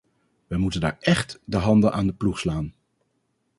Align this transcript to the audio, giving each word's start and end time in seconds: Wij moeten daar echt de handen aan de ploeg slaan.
Wij 0.47 0.57
moeten 0.57 0.79
daar 0.81 0.97
echt 0.99 1.39
de 1.45 1.57
handen 1.57 1.93
aan 1.93 2.07
de 2.07 2.13
ploeg 2.13 2.39
slaan. 2.39 2.73